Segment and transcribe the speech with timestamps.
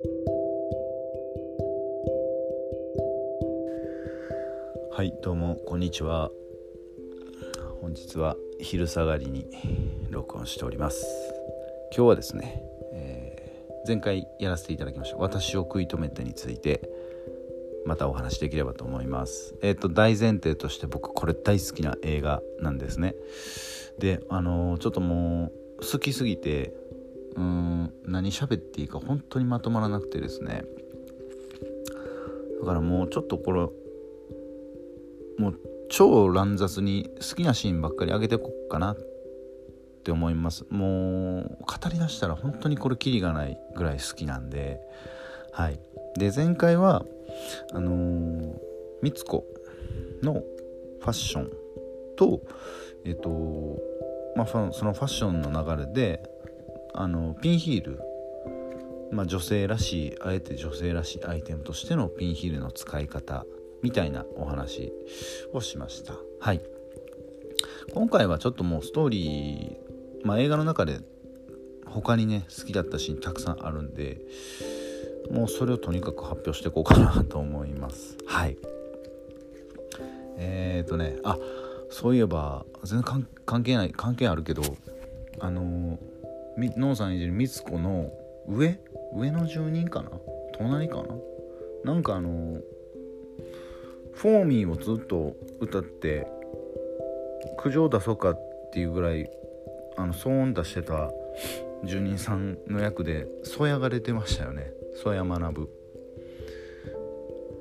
[0.00, 0.06] は
[5.02, 6.30] いどうもこんにちは。
[7.80, 9.50] 本日は昼下がりに
[10.10, 11.04] 録音しております。
[11.96, 16.88] 今日はですね、えー、前回やらせていただきました私を食い止めてについて
[17.84, 19.56] またお話できればと思います。
[19.62, 23.16] えっ、ー、と大前提として僕これ大好きな映画なんですね。
[23.98, 26.72] であのー、ちょっともう好きすぎて
[27.38, 30.64] うーん何喋っていいか本当にまとまらなくてですね。
[32.60, 33.60] だからもうちょっとこれ
[35.38, 38.98] もう超乱雑に好きなシーンばっかり上げてこうかなっ
[40.02, 40.66] て思います。
[40.70, 44.80] もう語りだしたら本当にこれキリがないぐらい好きなんで。
[45.52, 45.78] はい。
[46.18, 47.04] で前回は
[47.72, 48.54] あのー、
[49.02, 49.44] みつこ
[50.22, 50.42] の
[51.00, 51.50] ファッション
[52.16, 52.40] と
[53.04, 53.78] えっ、と
[54.34, 56.37] まあそのファッションの流れで
[56.94, 58.00] あのピンヒール。
[59.10, 63.46] まあ、女性らしいあえて女性らしいアイテムとしてのピンヒールの使い方
[63.82, 64.92] みたいなお話
[65.52, 66.14] をしました。
[66.40, 66.60] はい。
[67.94, 71.00] 今回はちょっともうストーリー、まあ、映画の中で
[71.86, 74.20] 他にね好きだったシーンたくさんあるんで
[75.30, 78.16] もうそれをとにかく発表していこうかなと思います。
[78.26, 78.56] はい。
[80.36, 81.38] えっ、ー、とねあ
[81.90, 84.62] そういえば全然関係ない関係あるけど
[85.40, 85.98] あの
[86.76, 88.10] ノンさん演じるみつ子の
[88.46, 88.80] 上？
[89.14, 90.10] 上の住人かな？
[90.56, 91.14] 隣かな？
[91.84, 92.60] なんかあの
[94.12, 96.26] フォーミーをずっと歌って
[97.58, 99.30] 苦情出そうかっていうぐらい
[99.96, 101.10] あの騒音出してた
[101.84, 104.72] 住人さんの役で曽谷が出てましたよね。
[104.96, 105.70] 曽谷学ぶ。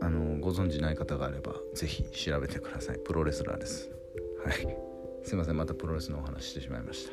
[0.02, 3.00] あのご存知ない方があれば是非調べてください。
[3.00, 3.92] プロレスラーです。
[4.44, 4.78] はい。
[5.24, 5.58] すいません。
[5.58, 7.12] またプロレスのお話してしまいました。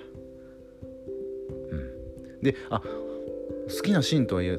[2.45, 4.59] であ好きなシーンとはいえ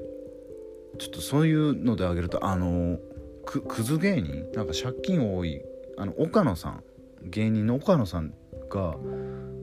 [0.98, 3.00] ちょっとそういうのであげるとあの
[3.46, 5.62] くクズ芸人なんか借金多い
[5.98, 6.84] あの岡野さん
[7.24, 8.34] 芸人の岡野さん
[8.70, 8.96] が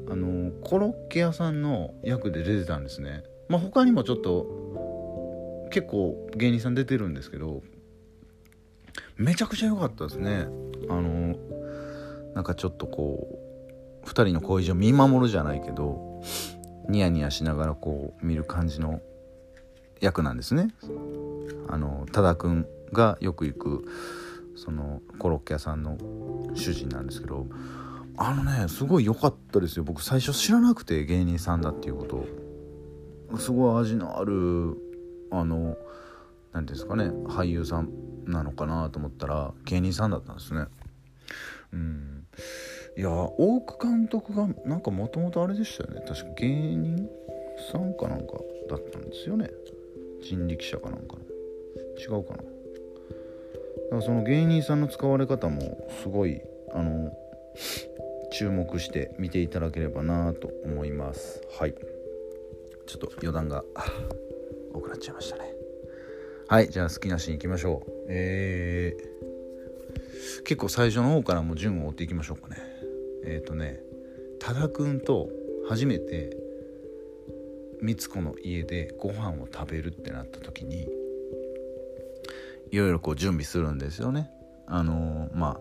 [0.08, 3.24] あのコロッケ屋さんの役で出てたんですね。
[3.48, 7.62] まあ他にもちょっと結構芸人さん出てるんですけど
[9.16, 10.46] めちゃくちゃ良かったですね。
[10.88, 11.36] あの
[12.34, 13.38] なんかちょっとこ
[14.04, 16.22] う2人の恋路を見守るじゃないけど
[16.88, 19.00] ニヤニヤしながらこう見る感じの
[20.00, 20.74] 役なんですね。
[21.68, 23.84] あの多田君がよく行く
[24.56, 25.96] そのコロッケ屋さんの
[26.54, 27.46] 主人なんですけど
[28.16, 29.84] あのねすごい良かったですよ。
[29.84, 32.42] 僕最初知らなくて芸人さんだっていうこと。
[33.38, 34.76] すごい味のある
[35.30, 35.76] あの
[36.52, 37.88] 何ですかね俳優さん
[38.26, 40.66] なのかなと思ったら芸人さんだったんですね。
[41.72, 42.26] うん。
[42.96, 46.04] いや大久監督がなんかもともとあれでしたよね。
[46.06, 47.08] 確か芸人
[47.72, 48.34] さんかなんか
[48.68, 49.50] だったんですよね。
[50.22, 51.22] 人力車かなんかの。
[51.98, 52.36] 違うかな。
[52.36, 52.46] だか
[53.96, 56.40] らその芸人さんの使われ方もすごい
[56.72, 57.12] あの
[58.32, 61.40] 注目して見ていただければなと思います。
[61.58, 61.74] はい。
[62.86, 63.64] ちょっと余談が
[64.74, 65.50] 多くなっちゃいましたね。
[66.48, 67.90] はいじゃあ好きなシーンいきましょう。
[68.08, 72.71] えー、結構最初の方からも順を追っていきましょうかね。
[73.24, 73.80] えっ、ー、とね
[74.40, 75.28] 多田くんと
[75.68, 76.36] 初めて
[77.80, 80.88] 光子の家でご飯を食べるってなった時に
[82.70, 84.30] いろいろこう準備するんですよね。
[84.66, 85.60] あのー、ま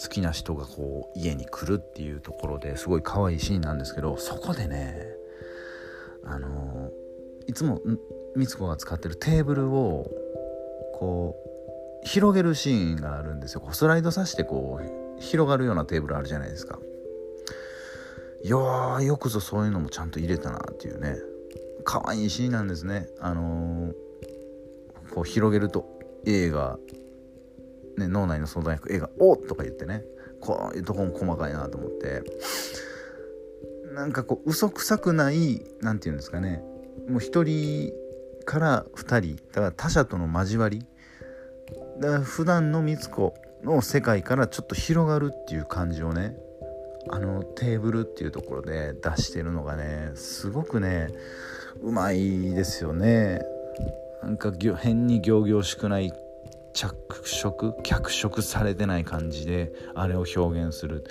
[0.00, 4.96] 好きな人がこう家に来るっていうところですごい可愛いシーンなんですけどそこでね
[6.24, 7.80] あのー、いつも
[8.36, 10.08] みつ子が使ってるテーブルを
[10.94, 11.36] こ
[12.04, 16.78] う広げるシーンがあるんですよスライドさしてこう広がるようなテーブルあるじゃないですか。
[18.44, 21.16] いやよくぞそういうのもちゃんと入れたなっていうね。
[21.84, 23.08] 可愛いシーンなんですね。
[23.20, 25.86] あのー、こう広げると
[26.26, 26.78] 映画、
[27.96, 30.04] ね、脳内の相談役映画「おっ!」とか言ってね。
[30.40, 32.22] こういうとこも細かいなと思って。
[33.92, 36.62] なんかこう嘘くさくない何て言うんですかね。
[37.08, 37.92] もう1人
[38.44, 40.86] から2人だから他者との交わり。
[42.00, 46.36] だから普段の光子の世界からちょっと広がるっていう感じをね
[47.10, 51.08] あのテーブルっていうところで出してるのがねすごくね
[51.82, 53.40] うまいですよね。
[54.22, 56.12] なんか変に仰々しくない
[56.74, 56.94] 着
[57.24, 61.04] 色脚色されてない感じであれを表現する。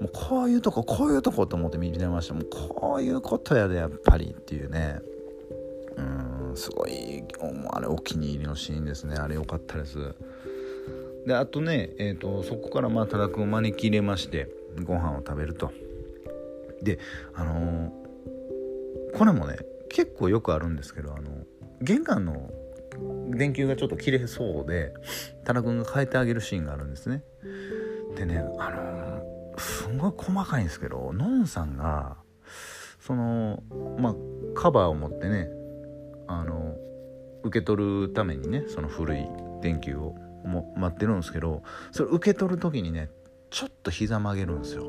[0.00, 2.34] もうこういうとここういうとこと思って見てました。
[2.34, 5.00] もうこういうことやでやっぱりっていうね。
[5.96, 6.02] う
[6.52, 7.24] んすごい
[7.70, 9.16] あれお気に入りのシーンですね。
[9.16, 10.14] あれ良かったです。
[11.28, 14.48] であとね、えーと、そこからまあ多田君を招き入れまして
[14.82, 15.70] ご飯を食べると。
[16.82, 16.98] で
[17.34, 19.58] あのー、これもね
[19.90, 21.30] 結構よくあるんですけどあの
[21.82, 22.50] 玄関の
[23.30, 24.94] 電球がちょっと切れそうで
[25.44, 27.22] 多田君が変えてあげるシーンがあるんですね。
[28.16, 32.16] でねあのー、すごい細かいんですけどのんさんが
[33.00, 33.62] その
[33.98, 34.14] まあ
[34.54, 35.50] カバーを持ってね
[36.26, 36.74] あの
[37.42, 39.26] 受け取るためにねその古い
[39.60, 40.14] 電球を
[40.44, 41.62] も待ってるんですけど
[41.92, 43.10] それ受け取る時にね
[43.50, 44.84] ちょっと膝曲げるんですよ。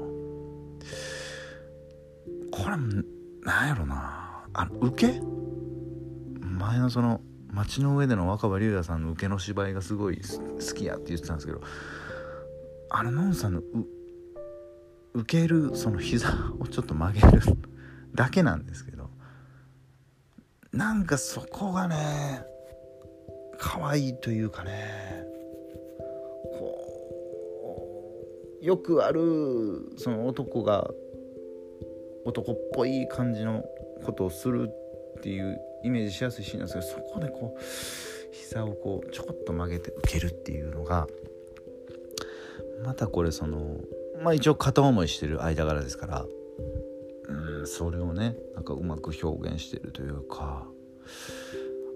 [2.52, 2.78] これ
[3.46, 4.44] なんやろな。
[4.54, 5.22] あの受け？
[6.42, 11.62] 前のその街の上での若葉龍也さんの受けの芝居がすごい好きやって言ってたんですけど
[12.90, 13.62] あののんさんの
[15.14, 16.30] 受けるその膝
[16.60, 17.42] をちょっと曲げる
[18.14, 19.10] だけなんですけど
[20.74, 22.44] なんかそこがね
[23.58, 25.19] 可愛いというかね。
[28.62, 29.92] よくある。
[29.98, 30.90] その男が
[32.26, 33.64] 男っぽい感じの
[34.06, 34.70] ことをする
[35.18, 37.62] っていうイメージしやすいシーンなんですけどそこでこう
[38.32, 41.08] 膝をこうちょこっと曲げて受けるっていうのが
[42.84, 43.78] またこれその
[44.22, 46.26] まあ一応片思いしてる間柄ですから
[47.28, 50.68] うんそれをねなんかうまく表現してるというか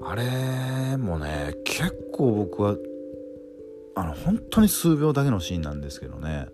[0.02, 2.76] あれもね結構僕は
[3.96, 6.48] あの本当に数秒だけのシーンなんですけどね。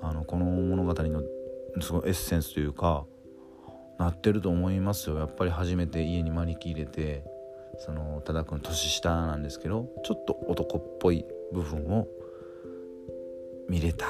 [0.00, 1.22] あのこの物語の
[1.82, 3.04] すごいエッセンスというか
[3.98, 5.18] なってると思いますよ。
[5.18, 7.24] やっぱり初めて家に招き入れて
[7.78, 12.06] その多田君年下なんですけどちょっと男っぽい部分を
[13.68, 14.06] 見れた。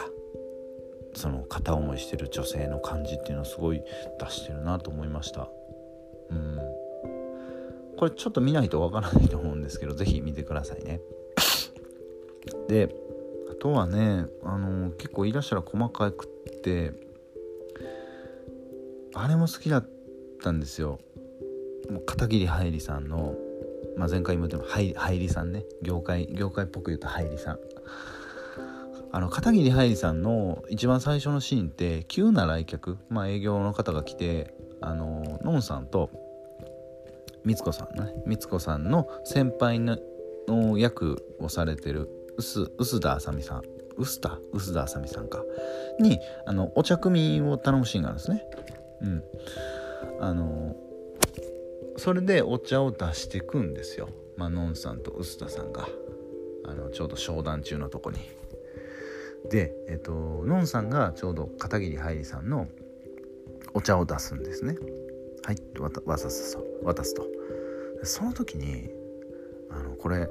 [1.14, 3.82] その片思いしてる女性の感じっていうのをすごい
[4.20, 5.48] 出してるなと思いました。
[6.30, 6.58] うん。
[7.96, 11.00] これちょっと見ないとわからないと思うんですけど是非見てくださいね。
[12.68, 12.94] で
[13.50, 16.92] あとはねあの結構いらっしゃる細かくって
[19.14, 19.88] あれも好きだっ
[20.42, 21.00] たんですよ。
[22.06, 23.34] 片桐はいりさんの、
[23.96, 25.64] まあ、前回も言ってもはいりさんね。
[25.82, 27.58] 業界業界っぽく言うとはいりさん。
[29.10, 36.10] あの片桐はいりさんの一番最初のシーンって急な来客、まあ、営業の方が来てあののんさんと
[37.44, 39.98] 光子さんね光子さんの先輩の
[40.76, 43.62] 役をされてる臼田あさみさん。
[43.96, 44.38] 臼田？
[44.52, 45.42] 臼田あさみさんか。
[46.00, 48.44] にあのお茶組を頼むシーンがあるんですね。
[49.02, 49.24] うん。
[50.20, 50.76] あの
[51.96, 54.08] それでお茶を出してくんですよ。
[54.36, 55.88] まあのんさんと臼田さんが。
[56.64, 58.18] あのちょうど商談中のとこに。
[59.50, 62.68] でえっとのんさんがちょうど片桐はいりさんの
[63.74, 64.76] お茶を出すんですね。
[65.44, 65.56] はい。
[65.80, 67.26] 渡すと渡すと。
[68.04, 68.90] その時に
[69.70, 70.28] あのこれ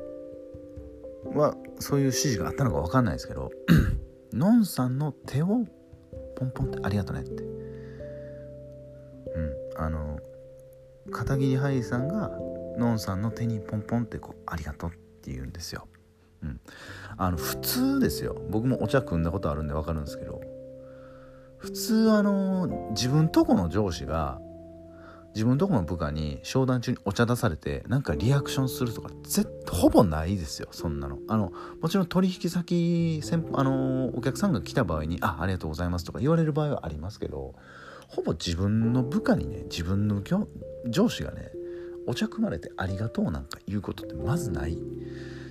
[1.35, 3.51] はそういう指示があったのか分かんないですけど
[4.33, 5.47] のんさんの手を
[6.35, 7.43] ポンポンってありがとねって。
[7.43, 7.45] う
[9.39, 10.19] んあの
[11.11, 12.31] 片桐はいさんが
[12.77, 15.87] のんさんの手にポンポンってこう「ありがとう」って言うんですよ。
[16.43, 16.59] うん、
[17.17, 18.35] あの普通ですよ。
[18.49, 20.41] 僕もお茶汲んだことあるんで分かるんですけど
[21.57, 24.39] 普通あの自分とこの上司が
[25.37, 31.19] 自分とこの部下に商談中にお茶出されてなんかリアクションするとか絶ほぼないですよそんなの。
[31.27, 33.21] あのもちろん取引先
[33.53, 37.53] あのお客さんが来た場合に「あありがとうございます」とか言われる場合はありますけど
[38.07, 40.23] ほぼ自分の部下にね自分の
[40.87, 41.51] 上司がね
[42.07, 44.75] お茶組まれてありがとうなんか言うことってまずない。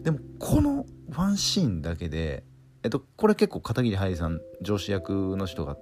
[0.03, 2.43] でもこのワンシーンだけで
[2.83, 5.77] えっとこれ結構片桐はいさん上司役の人が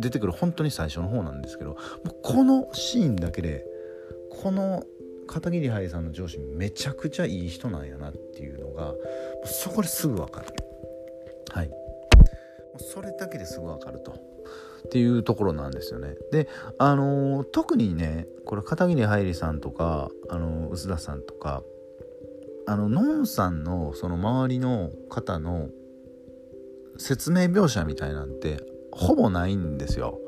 [0.00, 1.76] 出てくる本当に最初の方なんですけども
[2.22, 3.64] このシーンだけで
[4.30, 4.84] この
[5.26, 8.94] 片桐はいさんの上司めちゃくちゃいい人なんやなっていうのが
[9.44, 10.46] そこですぐ分かる。
[11.50, 11.70] はい。
[12.78, 14.12] それだけですぐ分かると。
[14.12, 16.14] っていうところなんですよね。
[16.32, 21.62] であのー、特にねこれ片桐はいりさんとかあの臼田さんとか
[22.66, 25.68] あののんさんのその周りの方の
[26.96, 28.60] 説明描写みたいなんて
[28.98, 30.18] ほぼないんですよ。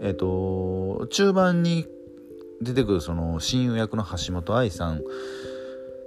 [0.00, 1.86] えっ、と中盤に
[2.62, 5.02] 出てくるその親友役の橋本愛さん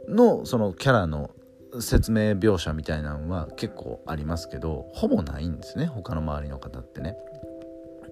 [0.08, 1.32] のそのキャラの
[1.80, 7.16] 説明描写みたいなのは結構ありますけどほぼないんですね他の周りの方ってね。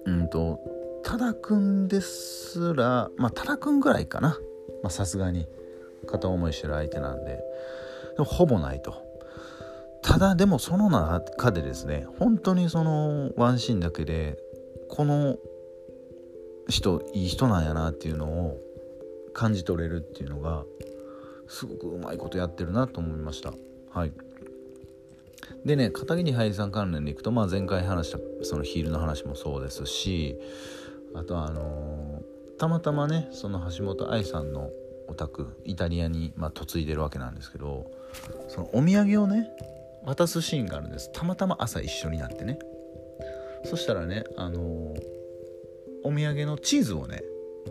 [0.04, 0.60] うんと
[1.04, 4.38] 多田くんですらまあ多田くんぐらいかな
[4.90, 5.46] さすがに
[6.06, 7.40] 片思いしてる相手なんで
[8.16, 9.07] でほぼないと
[10.08, 14.38] ただでもその中でですね本当にそのワンシーンだけで
[14.88, 15.36] この
[16.66, 18.58] 人いい人なんやなっていうのを
[19.34, 20.64] 感じ取れるっていうのが
[21.46, 23.52] すごくうまいことやってるなと思いました。
[23.90, 24.12] はい。
[25.66, 30.36] でね片桐はいりさん関連でいくと、まあ、前回話したそのヒールの話もそうですし
[31.14, 34.70] あとはあのー、たまたまねその橋本愛さんの
[35.08, 37.90] お宅イタリアに、まあ、嫁いでるわけなんですけど
[38.48, 39.50] そのお土産をね
[40.08, 41.12] 渡すシーンがあるんです。
[41.12, 42.58] たまたま朝一緒になってね。
[43.64, 45.00] そしたらねあのー、
[46.04, 47.22] お土産のチーズをね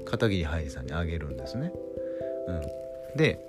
[0.06, 1.72] 片桐はいりさんにあげるんですね、
[2.48, 3.40] うん、で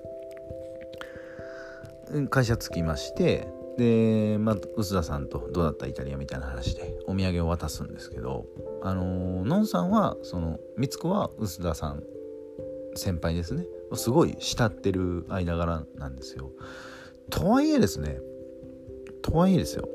[2.30, 8.46] 会社着きましてで、まあ、臼田さんとどうだったイタリアみたいな話でお土産を渡すんですけど
[8.82, 12.02] あのー、のんさんはその光子は臼田さん
[12.94, 13.66] 先輩ですね。
[13.94, 16.50] すごい慕ってる間柄なんですよ。
[17.30, 18.18] とはいえですね
[19.28, 19.88] とはいえですよ。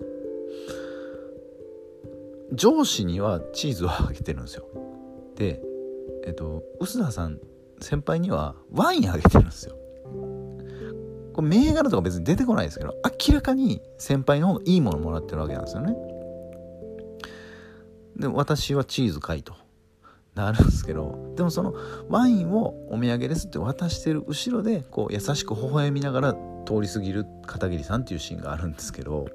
[2.54, 4.68] 上司にはチーズをあげてるんですよ。
[5.36, 5.62] で
[6.26, 7.40] えっと臼田さん
[7.82, 9.76] 先輩にはワインあげてるんですよ。
[11.34, 12.94] これ銘柄とか別に出てこないですけど
[13.28, 15.96] 明らかに先輩の方がいいものもらってるわけなんですよね。
[18.18, 19.56] で私はチーズかいと。
[20.36, 21.76] なるんですけどでもその
[22.10, 29.28] ワインをお土産ですって渡してる後ろでこう優しく微笑みながら通り過ぎる片桐さんっていうシーンがあるんですけど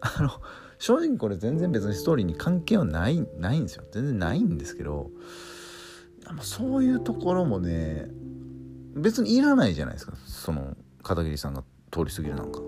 [0.00, 0.30] あの
[0.78, 3.84] 正直これ全然別にストーリーに関係はないないんですよ。
[3.92, 5.10] 全然ないんですけど
[6.42, 8.08] そういうところもね
[8.94, 10.14] 別にいらないじゃないですか。
[10.26, 12.60] その片桐さんが通り過ぎるなんか。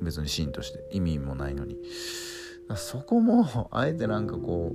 [0.00, 0.84] 別にシーンとして。
[0.92, 1.76] 意味もないのに。
[2.76, 4.72] そこもあえてなんかこ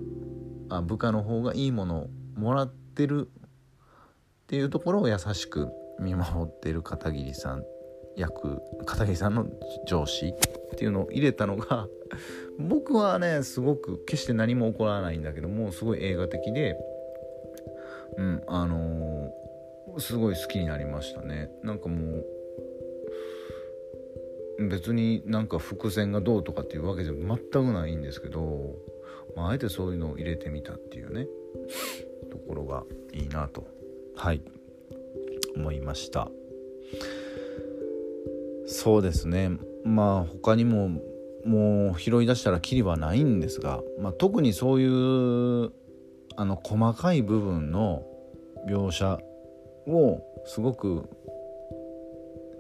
[0.70, 7.64] うあ部下の方がいいものをもらってるっていうところを優しく見守ってる片桐さん
[8.16, 9.46] 役片桐さんの
[9.88, 11.88] 上司っていうのを入れたのが
[12.60, 16.78] 僕はねすごく決して何も起こらないんだけどもすごい映画的で
[18.18, 21.50] うんあのー、すごい好きになりましたね。
[21.64, 22.24] なんかも
[24.60, 28.76] う別になんか伏線がどうとかっていうわけじゃ全くないんですけど
[29.36, 31.28] まあ、あえてそういうのを入れてみたっていうね
[32.32, 33.66] ところがいいなと
[34.16, 34.42] はい
[35.56, 36.30] 思いました。
[38.74, 39.52] そうですね
[39.86, 40.90] まあ他にも
[41.46, 45.72] もう拾い出したらきりはないんですが、まあ、特にそういう
[46.36, 48.04] あの細かい部分の
[48.68, 49.20] 描写
[49.88, 51.08] をすごく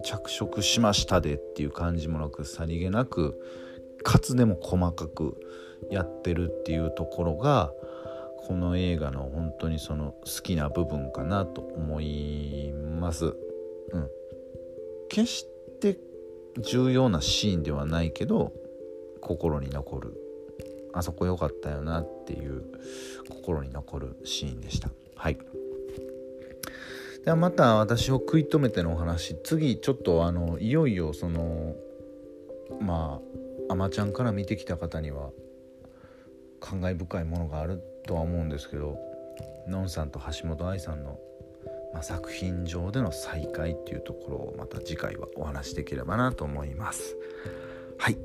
[0.04, 3.40] 着色しましたでっていう感じもなくさりげなく
[4.04, 5.40] かつでも細かく
[5.90, 7.72] やってるっていうところが
[8.48, 13.28] この映画の本当にその好きな部分かなと思います。
[13.28, 13.30] う
[13.98, 14.10] ん、
[15.10, 15.46] 決し
[15.84, 16.00] て
[16.62, 18.54] 重要なシーンではないけど
[19.22, 20.18] 心に残る。
[20.96, 22.66] あそこ良かったよなっていう
[23.28, 24.90] 心に残るシーンでした。
[25.16, 25.38] はい。
[27.26, 29.36] ではまた私を食い止めてのお話。
[29.44, 31.76] 次ちょっとあのいよいよその
[32.80, 33.20] ま
[33.70, 35.32] ああまちゃんから見てきた方には
[36.60, 38.98] 感慨深いものがあるとは思うんですけど
[39.68, 41.18] のんさんと橋本愛さんの、
[41.94, 47.16] まあ、作品上での再会っていうところをまた次回はお話しできればなと思います。
[47.98, 48.18] はい。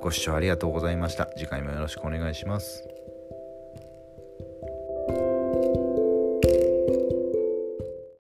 [0.00, 1.26] ご視聴ありがとうございました。
[1.36, 2.95] 次回もよろしくお願いします。